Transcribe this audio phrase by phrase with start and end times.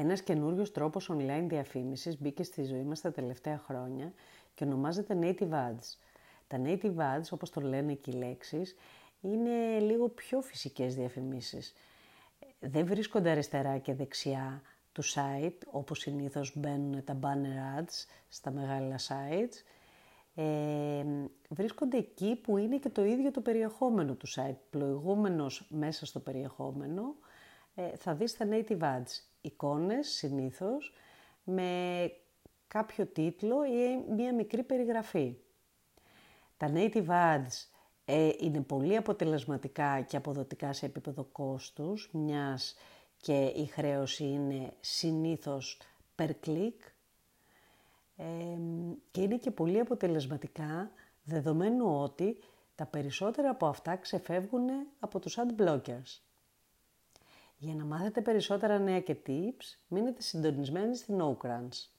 [0.00, 4.12] Ένας καινούριος τρόπος online διαφήμισης μπήκε στη ζωή μας τα τελευταία χρόνια
[4.54, 5.96] και ονομάζεται Native Ads.
[6.46, 8.74] Τα Native Ads, όπως το λένε και οι λέξεις,
[9.20, 11.74] είναι λίγο πιο φυσικές διαφημίσεις.
[12.60, 14.62] Δεν βρίσκονται αριστερά και δεξιά
[14.92, 19.62] του site, όπως συνήθως μπαίνουν τα banner ads στα μεγάλα sites.
[20.34, 21.04] Ε,
[21.48, 24.58] βρίσκονται εκεί που είναι και το ίδιο το περιεχόμενο του site.
[24.70, 27.36] Πλοηγούμενος μέσα στο περιεχόμενο ε,
[27.96, 29.22] θα δεις τα native ads.
[29.40, 30.92] Εικόνες συνήθως
[31.44, 32.10] με
[32.68, 35.36] κάποιο τίτλο ή μία μικρή περιγραφή.
[36.56, 37.68] Τα native ads
[38.04, 42.74] ε, είναι πολύ αποτελεσματικά και αποδοτικά σε επίπεδο κόστους, μιας
[43.20, 45.78] και η χρέωση είναι συνήθως
[46.16, 46.74] per click
[49.10, 50.90] και είναι και πολύ αποτελεσματικά
[51.22, 52.38] δεδομένου ότι
[52.74, 56.27] τα περισσότερα από αυτά ξεφεύγουν από τους ad blockers.
[57.60, 61.97] Για να μάθετε περισσότερα νέα και tips, μείνετε συντονισμένοι στην OCrunch.